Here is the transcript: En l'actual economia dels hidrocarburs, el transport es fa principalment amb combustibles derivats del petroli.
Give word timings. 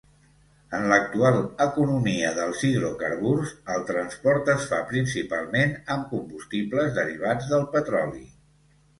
En 0.75 0.83
l'actual 0.91 1.35
economia 1.65 2.29
dels 2.37 2.63
hidrocarburs, 2.69 3.51
el 3.73 3.85
transport 3.89 4.49
es 4.53 4.65
fa 4.71 4.79
principalment 4.93 5.75
amb 5.97 6.07
combustibles 6.15 6.89
derivats 6.97 7.51
del 7.53 7.67
petroli. 7.77 8.25